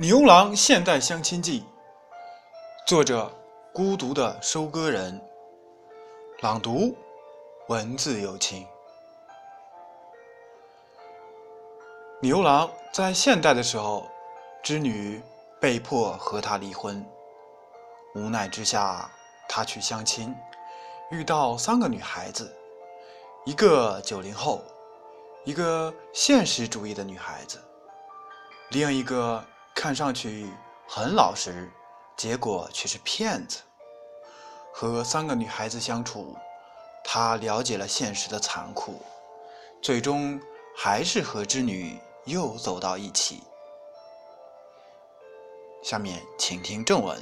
[0.00, 1.60] 牛郎现代相亲记》，
[2.86, 3.30] 作者：
[3.70, 5.20] 孤独的收割人，
[6.40, 6.96] 朗读：
[7.68, 8.66] 文字有情。
[12.22, 14.08] 牛郎在现代的时候，
[14.62, 15.22] 织女
[15.60, 17.06] 被迫和他离婚，
[18.14, 19.06] 无奈之下，
[19.50, 20.34] 他去相亲，
[21.10, 22.50] 遇到三个女孩子，
[23.44, 24.62] 一个九零后，
[25.44, 27.60] 一个现实主义的女孩子，
[28.70, 29.44] 另一个。
[29.80, 30.46] 看上去
[30.86, 31.66] 很老实，
[32.14, 33.60] 结果却是骗子。
[34.74, 36.36] 和三个女孩子相处，
[37.02, 39.00] 他了解了现实的残酷，
[39.80, 40.38] 最终
[40.76, 43.42] 还是和织女又走到一起。
[45.82, 47.18] 下面请听正文。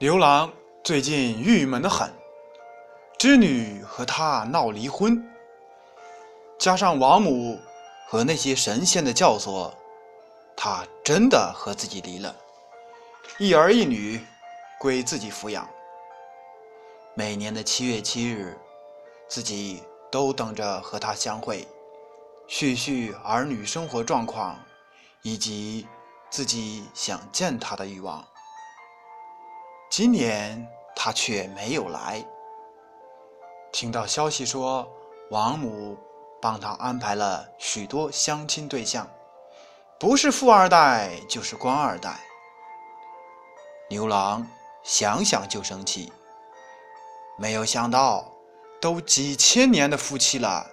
[0.00, 0.50] 牛郎
[0.82, 2.10] 最近郁闷的很，
[3.18, 5.22] 织女和他闹离婚。
[6.58, 7.60] 加上王母
[8.06, 9.70] 和那些神仙的教唆，
[10.56, 12.34] 他真的和自己离了，
[13.38, 14.24] 一儿一女
[14.78, 15.68] 归自己抚养。
[17.14, 18.56] 每年的七月七日，
[19.28, 21.66] 自己都等着和他相会，
[22.46, 24.58] 叙叙儿女生活状况，
[25.22, 25.86] 以及
[26.30, 28.24] 自己想见他的欲望。
[29.90, 32.24] 今年他却没有来。
[33.70, 34.88] 听到消息说
[35.30, 35.98] 王母。
[36.44, 39.08] 帮他安排了许多相亲对象，
[39.98, 42.20] 不是富二代就是官二代。
[43.88, 44.46] 牛郎
[44.82, 46.12] 想想就生气，
[47.38, 48.30] 没有想到
[48.78, 50.66] 都几千年的夫妻了，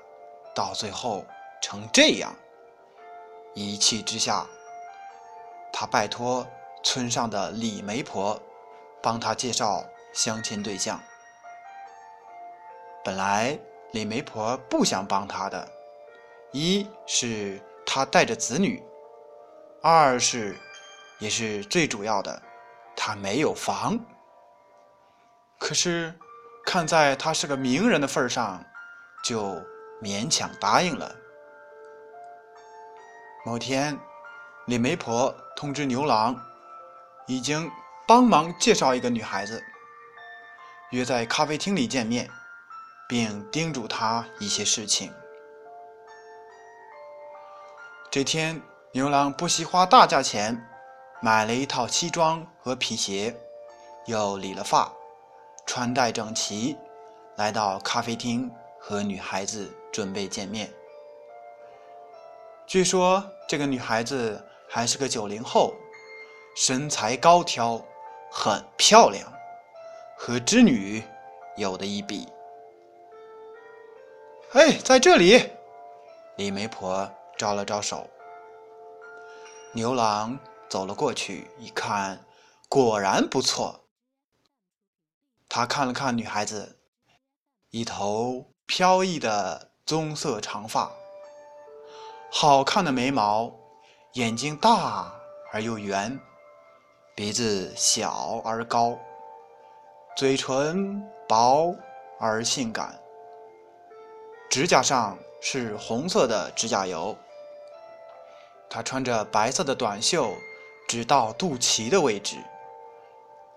[0.54, 1.26] 到最后
[1.62, 2.36] 成这样。
[3.54, 4.46] 一气之下，
[5.72, 6.46] 他拜托
[6.84, 8.38] 村上的李媒婆
[9.02, 11.00] 帮他介绍相亲对象。
[13.06, 13.58] 本来。
[13.92, 15.70] 李媒婆不想帮他的，
[16.54, 18.82] 一是他带着子女，
[19.82, 20.58] 二是，
[21.20, 22.42] 也是最主要的，
[22.96, 24.00] 他没有房。
[25.60, 26.14] 可是，
[26.66, 28.64] 看在他是个名人的份上，
[29.24, 29.62] 就
[30.02, 31.14] 勉强答应了。
[33.46, 33.98] 某天，
[34.68, 36.40] 李媒婆通知牛郎，
[37.28, 37.70] 已经
[38.08, 39.62] 帮忙介绍一个女孩子，
[40.92, 42.30] 约在咖啡厅里见面。
[43.12, 45.12] 并叮嘱他一些事情。
[48.10, 48.62] 这天，
[48.94, 50.66] 牛郎不惜花大价钱
[51.22, 53.36] 买了一套西装和皮鞋，
[54.06, 54.90] 又理了发，
[55.66, 56.78] 穿戴整齐，
[57.36, 58.50] 来到咖啡厅
[58.80, 60.72] 和女孩子准备见面。
[62.66, 65.74] 据说这个女孩子还是个九零后，
[66.56, 67.84] 身材高挑，
[68.32, 69.30] 很漂亮，
[70.16, 71.04] 和织女
[71.58, 72.26] 有的一比。
[74.54, 75.50] 哎，在这里，
[76.36, 78.10] 李媒婆招了招手。
[79.72, 80.38] 牛郎
[80.70, 82.26] 走了过去，一看，
[82.68, 83.86] 果然不错。
[85.48, 86.80] 他看了看女孩子，
[87.70, 90.92] 一头飘逸的棕色长发，
[92.30, 93.50] 好看的眉毛，
[94.16, 95.14] 眼睛大
[95.54, 96.20] 而又圆，
[97.16, 99.00] 鼻子小而高，
[100.18, 101.74] 嘴唇薄
[102.20, 103.01] 而性感。
[104.52, 107.18] 指甲上是红色的指甲油。
[108.70, 110.36] 她穿着白色的短袖，
[110.90, 112.36] 直到肚脐的位置，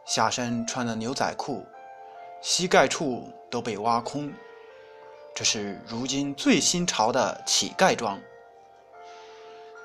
[0.06, 1.66] 下身穿的牛仔裤，
[2.40, 4.32] 膝盖处都被挖空。
[5.34, 8.20] 这是如今最新潮的乞丐装。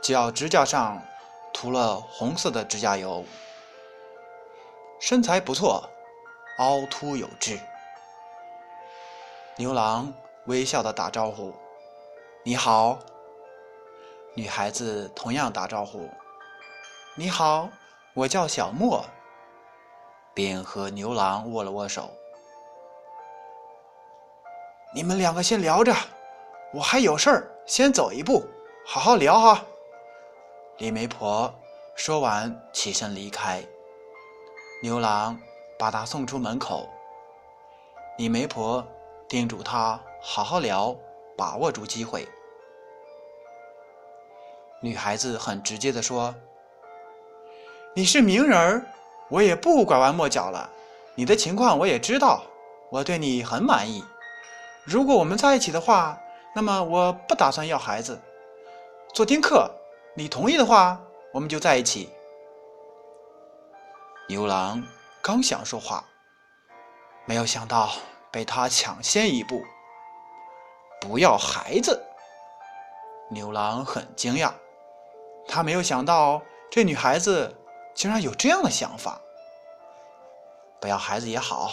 [0.03, 1.01] 脚指甲上
[1.51, 3.25] 涂了红色的指甲油，
[4.99, 5.89] 身材不错，
[6.59, 7.59] 凹凸有致。
[9.55, 10.13] 牛郎。
[10.45, 11.53] 微笑的打招呼
[12.43, 12.99] ：“你好。”
[14.35, 16.09] 女孩子同样打招呼
[17.15, 17.69] ：“你好，
[18.13, 19.03] 我叫小莫。”
[20.33, 22.09] 并和牛郎握了握手。
[24.93, 25.93] 你们两个先聊着，
[26.73, 28.45] 我还有事儿，先走一步，
[28.85, 29.65] 好好聊哈。
[30.77, 31.53] 李媒婆
[31.95, 33.61] 说完，起身离开。
[34.81, 35.37] 牛郎
[35.77, 36.87] 把她送出门口。
[38.17, 38.87] 李媒婆
[39.27, 39.99] 叮嘱他。
[40.21, 40.95] 好好聊，
[41.37, 42.27] 把握住机会。
[44.81, 46.35] 女孩子很直接的说
[47.95, 48.85] ：“你是名人，
[49.29, 50.69] 我也不拐弯抹角了。
[51.15, 52.43] 你的情况我也知道，
[52.89, 54.03] 我对你很满意。
[54.85, 56.17] 如果我们在一起的话，
[56.55, 58.19] 那么我不打算要孩子，
[59.13, 59.69] 做丁克。
[60.15, 61.01] 你同意的话，
[61.33, 62.09] 我们就在一起。”
[64.27, 64.83] 牛郎
[65.21, 66.05] 刚想说话，
[67.25, 67.89] 没有想到
[68.31, 69.63] 被他抢先一步。
[71.01, 72.03] 不要孩子，
[73.29, 74.51] 牛郎很惊讶，
[75.47, 77.55] 他没有想到这女孩子
[77.95, 79.19] 竟然有这样的想法。
[80.81, 81.71] 不要孩子也好，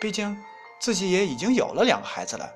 [0.00, 0.36] 毕竟
[0.80, 2.50] 自己也已经有了两个孩子了。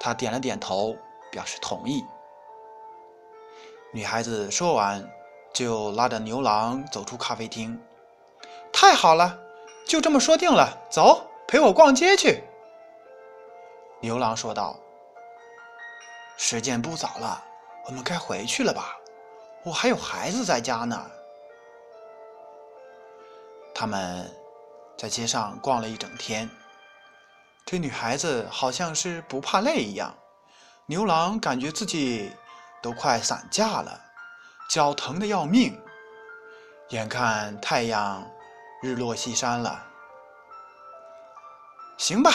[0.00, 0.96] 他点了点头，
[1.30, 2.04] 表示同意。
[3.92, 5.08] 女孩子说完，
[5.52, 7.80] 就拉着牛郎走出咖啡厅。
[8.72, 9.38] 太好了，
[9.86, 12.42] 就这么说定了，走，陪我逛街去。
[14.02, 14.76] 牛郎说道。
[16.36, 17.42] 时间不早了，
[17.86, 18.96] 我们该回去了吧？
[19.62, 21.10] 我还有孩子在家呢。
[23.72, 24.28] 他们
[24.98, 26.50] 在街上逛了一整天，
[27.64, 30.12] 这女孩子好像是不怕累一样。
[30.86, 32.32] 牛郎感觉自己
[32.82, 34.00] 都快散架了，
[34.68, 35.80] 脚疼的要命。
[36.88, 38.28] 眼看太阳
[38.82, 39.80] 日落西山了，
[41.96, 42.32] 行吧，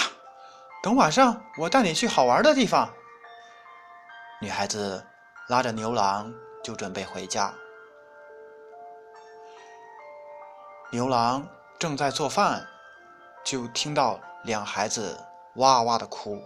[0.87, 2.89] 等晚上我带你去好玩的地方。
[4.39, 5.05] 女孩子
[5.49, 7.53] 拉着牛郎就准备回家。
[10.89, 11.45] 牛郎
[11.77, 12.65] 正在做饭，
[13.43, 15.19] 就听到两孩子
[15.55, 16.41] 哇哇的哭。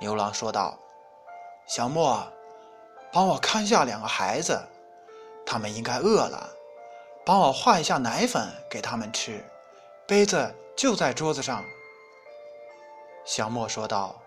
[0.00, 0.78] 牛郎说道
[1.68, 2.26] ：“小莫，
[3.12, 4.58] 帮我看下两个孩子，
[5.44, 6.48] 他们应该饿了，
[7.26, 9.44] 帮我换一下奶粉给他们吃。
[10.06, 11.62] 杯子就在桌子上。”
[13.28, 14.18] 小莫说道：“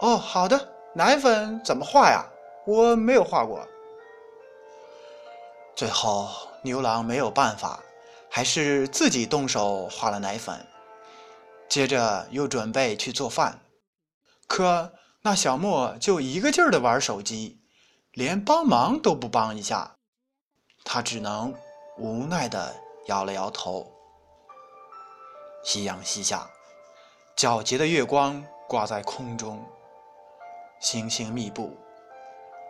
[0.00, 2.24] 哦，好的。”奶粉怎么画呀？
[2.66, 3.68] 我没有画过。
[5.76, 6.30] 最后，
[6.62, 7.80] 牛郎没有办法，
[8.30, 10.66] 还是自己动手画了奶粉。
[11.68, 13.60] 接着又准备去做饭，
[14.46, 17.60] 可那小莫就一个劲儿的玩手机，
[18.12, 19.96] 连帮忙都不帮一下。
[20.82, 21.52] 他只能
[21.98, 22.74] 无奈的
[23.06, 23.92] 摇了摇头。
[25.62, 26.48] 夕阳西下，
[27.36, 29.62] 皎洁的月光挂在空中。
[30.78, 31.76] 星星密布，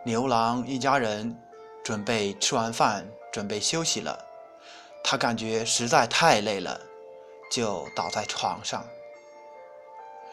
[0.03, 1.37] 牛郎一家人
[1.83, 4.17] 准备吃完饭，准备休息了。
[5.03, 6.79] 他感觉实在太累了，
[7.51, 8.83] 就倒在床上。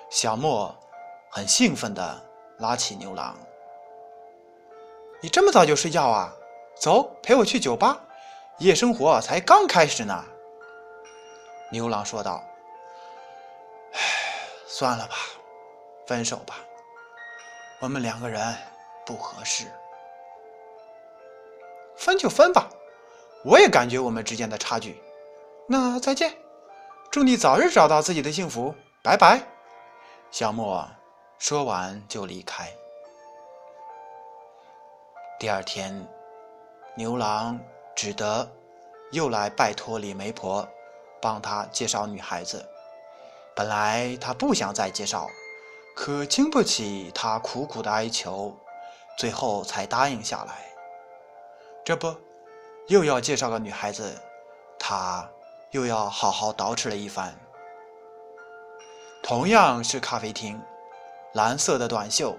[0.08, 0.75] 小莫
[1.31, 2.23] 很兴奋地
[2.58, 3.37] 拉起牛郎
[5.20, 6.32] ：“你这么早就睡觉啊？
[6.81, 8.00] 走，陪我去酒吧，
[8.58, 10.25] 夜生活才刚开始呢。”
[11.70, 12.43] 牛郎说道：“，
[14.74, 15.14] 算了吧，
[16.06, 16.54] 分手吧。”
[17.78, 18.56] 我们两个人
[19.04, 19.66] 不合适，
[21.94, 22.70] 分就分吧。
[23.44, 25.02] 我也感觉我们之间的差距。
[25.69, 26.32] 那再见，
[27.10, 28.74] 祝你早日找到自己的幸福。
[29.02, 29.42] 拜拜。
[30.30, 30.88] 小莫
[31.38, 32.72] 说完就离开。
[35.38, 36.08] 第二天，
[36.96, 37.60] 牛郎
[37.94, 38.48] 只得
[39.10, 40.66] 又来拜托李媒婆
[41.20, 42.64] 帮他介绍女孩子。
[43.54, 45.28] 本来他不想再介绍。
[45.94, 48.56] 可经不起他苦苦的哀求，
[49.19, 50.72] 最后才答应下来。
[51.84, 52.16] 这不，
[52.87, 54.19] 又要介绍个女孩子，
[54.78, 55.28] 他
[55.70, 57.38] 又要好好捯饬了一番。
[59.22, 60.58] 同样是咖啡厅，
[61.34, 62.34] 蓝色的短袖，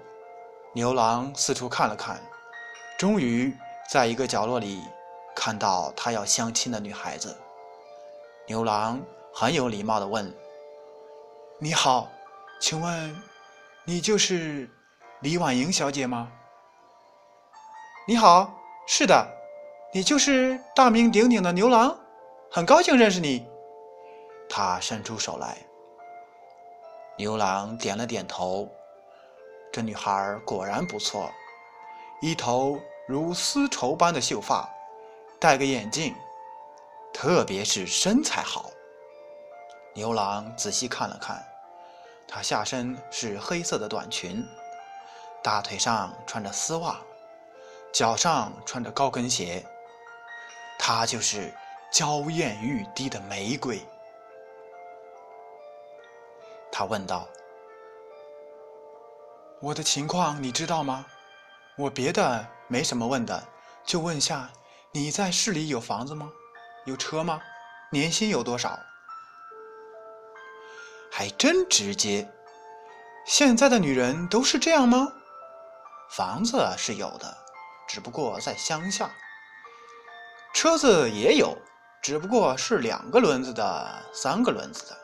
[0.74, 2.20] 牛郎四处看了看，
[2.98, 3.56] 终于
[3.88, 4.82] 在一个角落里
[5.36, 7.38] 看到他要相亲的女孩子。
[8.48, 9.00] 牛郎
[9.32, 10.36] 很有礼貌地问
[11.64, 12.12] ：“你好，
[12.60, 13.16] 请问？”
[13.88, 14.70] 你就是
[15.22, 16.30] 李婉莹小姐吗？
[18.06, 18.54] 你好，
[18.86, 19.26] 是的，
[19.94, 21.98] 你就是大名鼎鼎的牛郎，
[22.52, 23.48] 很高兴认识你。
[24.50, 25.58] 他伸出手来，
[27.18, 28.70] 牛郎点了点头。
[29.72, 31.32] 这女孩果然不错，
[32.22, 32.78] 一头
[33.08, 34.70] 如丝绸般的秀发，
[35.40, 36.14] 戴个眼镜，
[37.14, 38.70] 特别是身材好。
[39.94, 41.42] 牛郎仔细看了看。
[42.28, 44.46] 她下身是黑色的短裙，
[45.44, 47.00] 大腿上穿着丝袜，
[47.92, 49.66] 脚上穿着高跟鞋。
[50.80, 51.54] 她就是
[51.92, 53.86] 娇艳欲滴的玫瑰。
[56.72, 57.28] 他问道
[59.62, 61.06] ：“我的情况你知道吗？
[61.76, 63.44] 我别的没什么问的，
[63.86, 64.50] 就问下
[64.92, 66.32] 你在市里有房子吗？
[66.86, 67.40] 有车吗？
[67.92, 68.80] 年薪有多少？”
[71.16, 72.28] 还真直接，
[73.24, 75.08] 现在的女人都是这样吗？
[76.10, 77.38] 房子是有的，
[77.88, 79.06] 只不过在乡下；
[80.56, 81.56] 车子也有，
[82.02, 84.98] 只不过是两个轮子的、三个轮子的。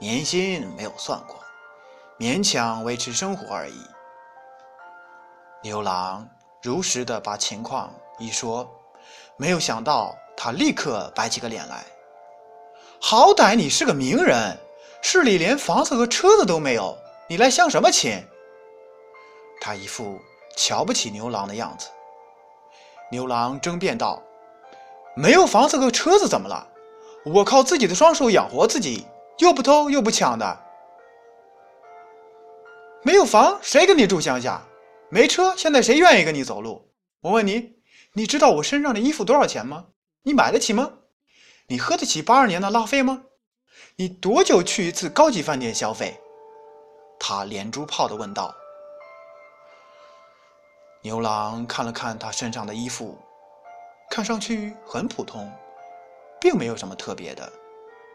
[0.00, 1.44] 年薪没有算过，
[2.16, 3.80] 勉强维持生活而已。
[5.64, 6.28] 牛郎
[6.62, 8.70] 如实的把情况一说，
[9.36, 11.84] 没有想到他立刻摆起个脸来。
[13.00, 14.56] 好歹你是个名人。
[15.08, 16.98] 市里连房子和车子都没有，
[17.28, 18.20] 你来相什么亲？
[19.60, 20.20] 他一副
[20.56, 21.86] 瞧不起牛郎的样子。
[23.12, 24.20] 牛郎争辩道
[25.14, 26.66] ：“没有房子和车子怎么了？
[27.24, 29.06] 我靠自己的双手养活自己，
[29.38, 30.60] 又不偷又不抢的。
[33.04, 34.60] 没有房，谁跟你住乡下？
[35.08, 36.90] 没车，现在谁愿意跟你走路？
[37.20, 37.76] 我问你，
[38.14, 39.84] 你知道我身上的衣服多少钱吗？
[40.24, 40.94] 你买得起吗？
[41.68, 43.22] 你喝得起八二年的拉菲吗？
[43.98, 46.20] 你多久去一次高级饭店消费？”
[47.18, 48.54] 他连珠炮地问道。
[51.00, 53.16] 牛郎看了看他身上的衣服，
[54.10, 55.50] 看上去很普通，
[56.38, 57.50] 并没有什么特别的，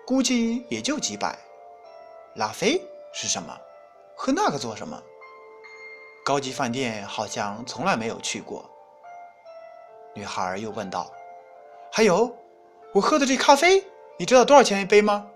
[0.05, 1.35] 估计也就几百。
[2.35, 2.79] 拉菲
[3.11, 3.57] 是什么？
[4.15, 5.01] 喝那个做什么？
[6.23, 8.69] 高级饭店好像从来没有去过。
[10.13, 11.11] 女孩又问道
[11.91, 12.31] ：“还有，
[12.93, 13.83] 我喝的这咖啡，
[14.19, 15.27] 你知道多少钱一杯吗？”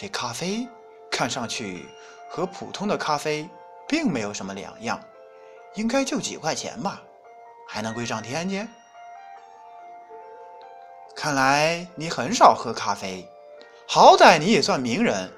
[0.00, 0.66] 这咖啡
[1.10, 1.84] 看上去
[2.26, 3.46] 和普通的咖啡
[3.86, 4.98] 并没有什么两样。
[5.74, 7.02] 应该就几块钱吧，
[7.68, 8.66] 还能贵上天去？
[11.14, 13.28] 看来你很少喝咖啡，
[13.86, 15.30] 好歹你也算名人，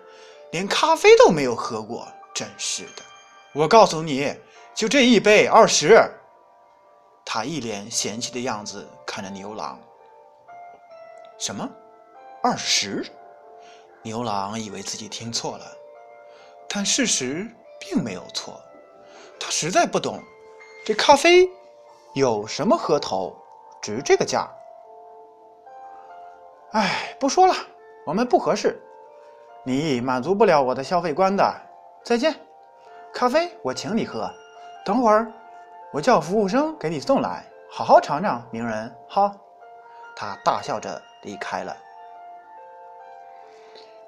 [0.52, 3.02] 连咖啡都没有喝过，真是的！
[3.52, 4.32] 我告诉你，
[4.76, 6.00] 就这一杯二十。
[7.24, 9.76] 他一脸嫌弃的样子看着牛郎。
[11.36, 11.68] 什么？
[12.44, 13.04] 二十？
[14.02, 15.64] 牛郎以为自己听错了，
[16.68, 17.46] 但事实
[17.78, 18.60] 并没有错。
[19.38, 20.20] 他实在不懂，
[20.84, 21.48] 这咖啡
[22.14, 23.36] 有什么喝头，
[23.80, 24.48] 值这个价？
[26.72, 27.54] 哎，不说了，
[28.04, 28.80] 我们不合适，
[29.64, 31.54] 你满足不了我的消费观的。
[32.04, 32.34] 再见，
[33.12, 34.28] 咖啡我请你喝，
[34.84, 35.32] 等会儿
[35.92, 38.92] 我叫服务生给你送来，好好尝尝，名人。
[39.08, 39.32] 好，
[40.16, 41.76] 他大笑着离开了。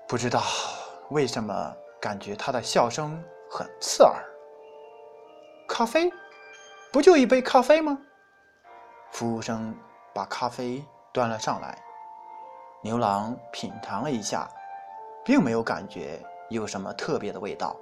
[0.07, 0.43] 不知道
[1.11, 4.23] 为什么，感觉他的笑声很刺耳。
[5.67, 6.13] 咖啡，
[6.93, 7.99] 不就一杯咖啡吗？
[9.11, 9.75] 服务生
[10.13, 11.79] 把咖啡端了上来，
[12.83, 14.49] 牛郎品尝了一下，
[15.25, 17.75] 并没有感觉有什么特别的味道。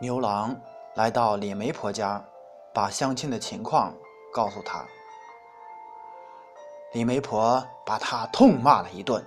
[0.00, 0.56] 牛郎
[0.94, 2.24] 来到李媒婆家，
[2.72, 3.92] 把相亲的情况
[4.32, 4.84] 告诉她。
[6.92, 9.24] 李媒婆把他痛骂了一顿：“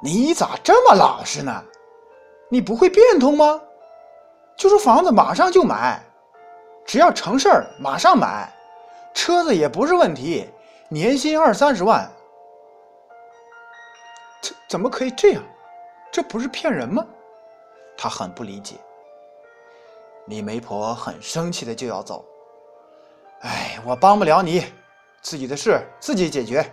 [0.00, 1.64] 你咋这么老实呢？
[2.48, 3.60] 你不会变通吗？”
[4.56, 6.02] 就说房子马上就买，
[6.86, 8.50] 只要成事儿马上买，
[9.12, 10.48] 车子也不是问题，
[10.88, 12.10] 年薪二三十万，
[14.40, 15.42] 这怎么可以这样？
[16.10, 17.04] 这不是骗人吗？
[17.98, 18.76] 他很不理解。
[20.28, 22.24] 李媒婆很生气的就要走，
[23.42, 24.64] 哎，我帮不了你，
[25.20, 26.64] 自己的事自己解决。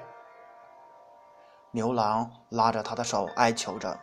[1.73, 3.99] 牛郎拉着他的手哀求着。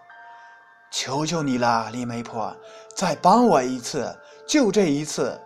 [0.90, 2.52] 求求你了，李媒婆，
[2.96, 4.12] 再帮我一次，
[4.46, 5.40] 就这一次。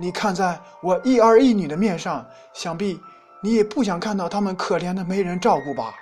[0.00, 2.98] 你看在我一儿一女的面上，想必
[3.42, 5.94] 你也不想看到他们可怜的没人照顾吧？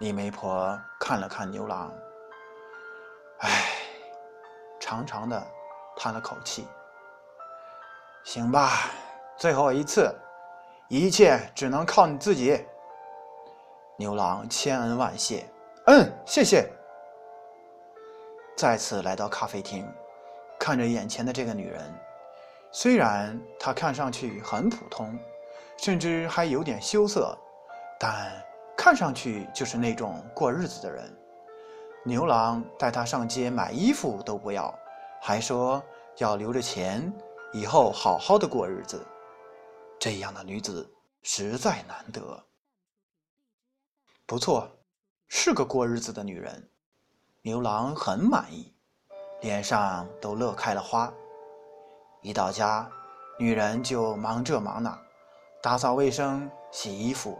[0.00, 1.92] 李媒婆看了看牛郎，
[3.38, 3.72] 唉，
[4.80, 5.46] 长长的
[5.96, 6.66] 叹了口气。
[8.24, 8.90] 行吧，
[9.36, 10.12] 最后一次，
[10.88, 12.66] 一切只能靠你自己。
[13.96, 15.44] 牛郎千恩万谢。
[15.86, 16.70] 嗯，谢谢。
[18.56, 19.86] 再次来到咖啡厅，
[20.58, 21.82] 看着眼前的这个女人，
[22.70, 25.18] 虽然她看上去很普通，
[25.78, 27.36] 甚至还有点羞涩，
[27.98, 28.30] 但
[28.76, 31.16] 看上去就是那种过日子的人。
[32.04, 34.74] 牛郎带她上街买衣服都不要，
[35.20, 35.82] 还说
[36.18, 37.12] 要留着钱，
[37.52, 39.04] 以后好好的过日子。
[39.98, 40.88] 这样的女子
[41.22, 42.45] 实在难得。
[44.26, 44.68] 不错。
[45.28, 46.68] 是个过日子的女人，
[47.42, 48.72] 牛郎很满意，
[49.40, 51.12] 脸上都乐开了花。
[52.22, 52.88] 一到家，
[53.38, 54.96] 女人就忙这忙那，
[55.60, 57.36] 打扫卫生、洗衣服。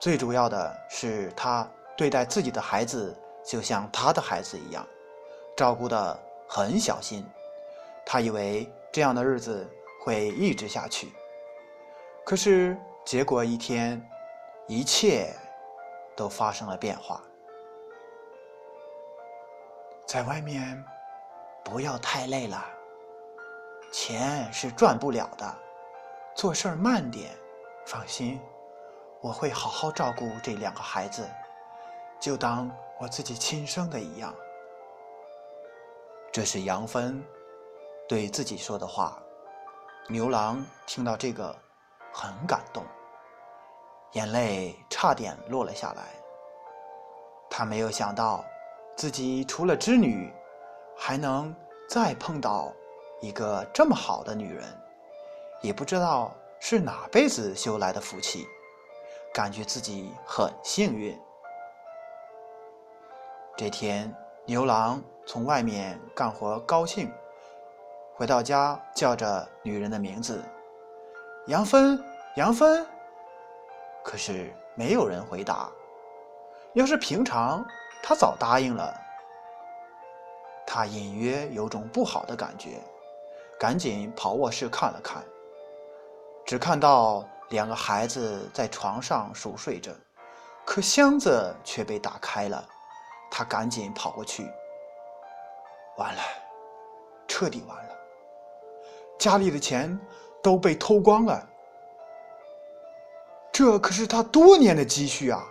[0.00, 4.86] 最主要的是，她对待自己的孩子就像她的孩子一样，
[5.56, 6.16] 照顾得
[6.48, 7.24] 很小心。
[8.06, 9.68] 她以为这样的日子
[10.04, 11.12] 会一直下去，
[12.24, 14.04] 可是结果一天，
[14.68, 15.32] 一切。
[16.22, 17.20] 都发生了变化。
[20.06, 20.80] 在外面
[21.64, 22.64] 不要太累了，
[23.90, 25.58] 钱是赚不了的，
[26.36, 27.36] 做事儿慢点。
[27.86, 28.40] 放心，
[29.20, 31.28] 我会好好照顾这两个孩子，
[32.20, 34.32] 就当我自己亲生的一样。
[36.32, 37.20] 这是杨芬
[38.08, 39.20] 对自己说的话。
[40.08, 41.52] 牛郎听到这个，
[42.12, 42.84] 很感动。
[44.12, 46.02] 眼泪差点落了下来。
[47.50, 48.44] 他没有想到，
[48.96, 50.32] 自己除了织女，
[50.96, 51.54] 还能
[51.88, 52.72] 再碰到
[53.20, 54.64] 一个这么好的女人，
[55.60, 58.46] 也不知道是哪辈子修来的福气，
[59.34, 61.18] 感觉自己很幸运。
[63.56, 64.14] 这天，
[64.46, 67.12] 牛郎从外面干活高兴，
[68.14, 70.42] 回到家叫着女人的名字
[71.48, 72.02] ：“杨芬，
[72.36, 72.86] 杨芬。”
[74.04, 75.70] 可是没有人回答。
[76.74, 77.64] 要是平常，
[78.02, 78.94] 他早答应了。
[80.66, 82.80] 他隐约有种不好的感觉，
[83.58, 85.22] 赶紧跑卧室看了看，
[86.46, 89.92] 只看到两个孩子在床上熟睡着，
[90.64, 92.66] 可箱子却被打开了。
[93.30, 94.50] 他赶紧跑过去，
[95.96, 96.20] 完了，
[97.26, 97.94] 彻底完了，
[99.18, 99.98] 家里的钱
[100.42, 101.46] 都被偷光了，
[103.52, 105.44] 这可是他多年的积蓄啊，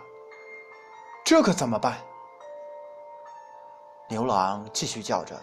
[1.24, 1.96] 这可怎么办？
[4.08, 5.40] 牛郎继续叫着：“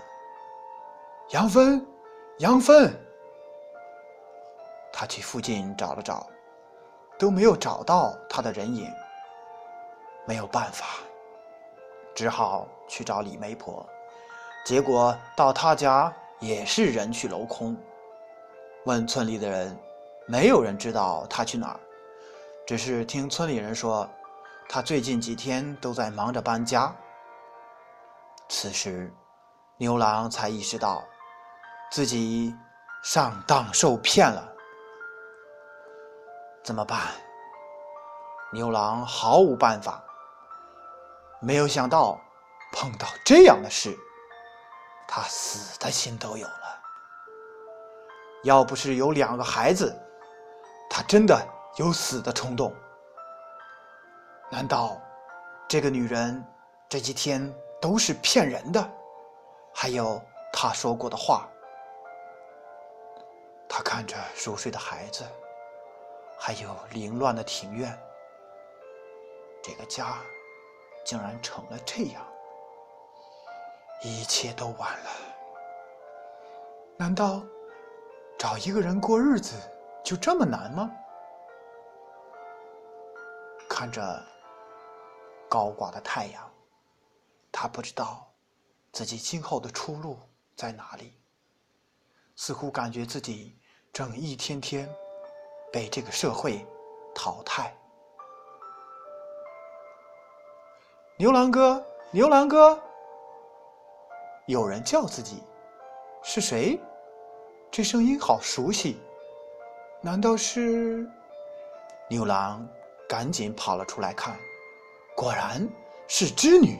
[1.31, 1.87] 杨芬，
[2.39, 2.93] 杨芬！”
[4.91, 6.27] 他去附近找了找，
[7.17, 8.91] 都没有找到他的人影，
[10.25, 10.85] 没有办法。
[12.13, 13.87] 只好去找李媒婆，
[14.65, 17.77] 结果到他家也是人去楼空。
[18.83, 19.79] 问村里的人，
[20.27, 21.79] 没有人知道他去哪儿，
[22.69, 24.07] 只是听村里人说，
[24.69, 26.95] 他最近几天都在忙着搬家。
[28.47, 29.11] 此时，
[29.77, 31.03] 牛郎才意识到
[31.89, 32.55] 自己
[33.01, 34.47] 上当受骗了。
[36.63, 37.07] 怎么办？
[38.53, 39.99] 牛郎毫无办法。
[41.41, 42.21] 没有想到
[42.71, 43.97] 碰到这样的事，
[45.07, 46.81] 他死的心都有了。
[48.43, 49.91] 要不是有两个孩子，
[50.87, 51.35] 他真的
[51.77, 52.73] 有死的冲动。
[54.49, 54.97] 难道
[55.67, 56.43] 这个女人
[56.87, 58.91] 这几天都是骗人的？
[59.73, 60.21] 还有
[60.51, 61.47] 她说过的话，
[63.67, 65.23] 他看着熟睡的孩子，
[66.37, 67.97] 还有凌乱的庭院，
[69.61, 70.17] 这个家。
[71.05, 72.21] 竟然成了这样，
[74.03, 75.09] 一切都完了。
[76.97, 77.41] 难道
[78.37, 79.55] 找一个人过日子
[80.03, 80.91] 就这么难吗？
[83.79, 84.21] 看着
[85.47, 86.51] 高挂的太阳，
[87.49, 88.29] 他不知道
[88.91, 90.19] 自己今后的出路
[90.53, 91.13] 在哪里，
[92.35, 93.57] 似乎感觉自己
[93.93, 94.93] 正一天天
[95.71, 96.67] 被这个社会
[97.15, 97.73] 淘汰。
[101.15, 102.77] 牛郎哥，牛郎哥，
[104.45, 105.41] 有人叫自己，
[106.21, 106.77] 是谁？
[107.71, 108.99] 这声音好熟悉，
[110.01, 111.09] 难道是？
[112.09, 112.67] 牛郎
[113.09, 114.37] 赶紧跑了出来看，
[115.15, 115.67] 果然
[116.07, 116.77] 是织女。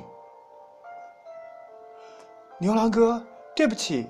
[2.60, 4.08] 牛郎哥，对不起，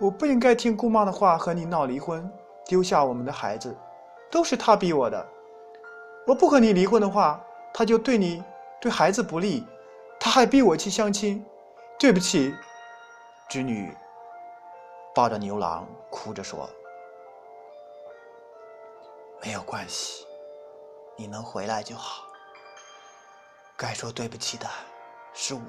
[0.00, 2.26] 我不应该听姑妈的话和你闹离婚，
[2.64, 3.76] 丢下我们的孩子，
[4.30, 5.28] 都是她逼我的。
[6.26, 7.44] 我不和你离婚的话，
[7.74, 8.42] 她就对你。
[8.80, 9.66] 对孩子不利，
[10.18, 11.44] 她还逼我去相亲，
[11.98, 12.54] 对不起。
[13.46, 13.94] 织女
[15.14, 16.66] 抱着牛郎哭着说
[19.44, 20.24] ：“没有关系，
[21.20, 22.24] 你能回来就好。
[23.76, 24.66] 该说对不起的
[25.34, 25.60] 是我。”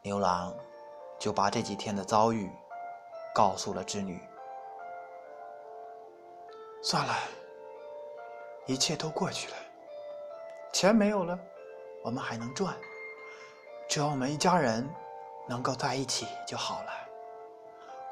[0.00, 0.54] 牛郎
[1.18, 2.50] 就把这几天的遭遇
[3.34, 4.18] 告诉了织女。
[6.82, 7.14] 算了，
[8.64, 9.56] 一切都过去了。
[10.72, 11.38] 钱没有了，
[12.02, 12.74] 我们还能赚。
[13.86, 14.88] 只要我们一家人
[15.46, 16.92] 能够在一起就好了。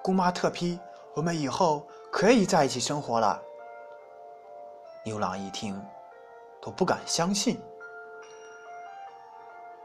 [0.02, 0.78] 姑妈特批，
[1.14, 3.42] 我们以后可以在一起生活了。
[5.02, 5.82] 牛郎一听，
[6.60, 7.60] 都不敢相信。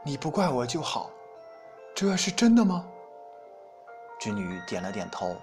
[0.02, 1.10] 你不怪我就好，
[1.94, 2.86] 这是真的吗？
[4.18, 5.36] 织女点了点头，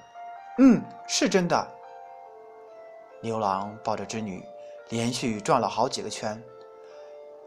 [0.59, 1.67] 嗯，是真的。
[3.21, 4.43] 牛郎抱着织女，
[4.89, 6.41] 连续转了好几个圈。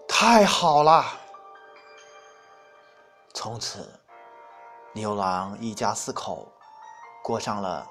[0.08, 1.04] 太好了！
[3.34, 3.88] 从此，
[4.92, 6.48] 牛郎一家四口
[7.22, 7.86] 过上了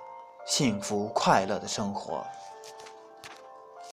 [0.46, 2.26] 幸福快乐的生活。